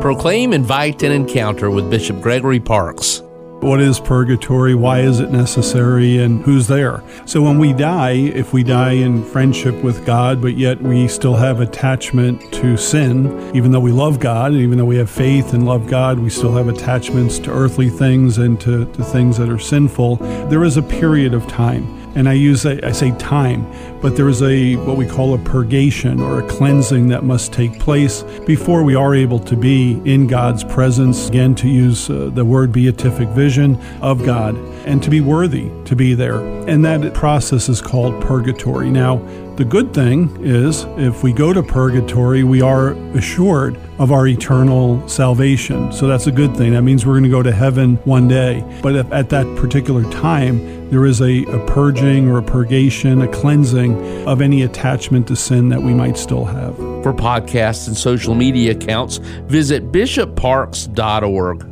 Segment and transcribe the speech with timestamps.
[0.00, 3.20] Proclaim, invite, and encounter with Bishop Gregory Parks.
[3.60, 4.74] What is purgatory?
[4.74, 6.16] Why is it necessary?
[6.16, 7.02] And who's there?
[7.26, 11.36] So, when we die, if we die in friendship with God, but yet we still
[11.36, 15.52] have attachment to sin, even though we love God, and even though we have faith
[15.52, 19.50] and love God, we still have attachments to earthly things and to, to things that
[19.50, 20.16] are sinful.
[20.48, 23.66] There is a period of time and I use a, I say time,
[24.00, 27.78] but there is a what we call a purgation or a cleansing that must take
[27.78, 31.28] place before we are able to be in God's presence.
[31.28, 34.56] Again, to use uh, the word beatific vision of God
[34.86, 36.40] and to be worthy to be there.
[36.68, 38.90] And that process is called purgatory.
[38.90, 39.16] Now,
[39.56, 45.06] the good thing is, if we go to purgatory, we are assured of our eternal
[45.06, 45.92] salvation.
[45.92, 46.72] So that's a good thing.
[46.72, 48.64] That means we're going to go to heaven one day.
[48.80, 54.26] But at that particular time, there is a, a purging or a purgation, a cleansing
[54.26, 56.76] of any attachment to sin that we might still have.
[56.76, 61.66] For podcasts and social media accounts, visit bishopparks.org.